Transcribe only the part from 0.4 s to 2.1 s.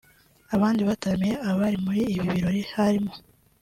Abandi bataramiye abari muri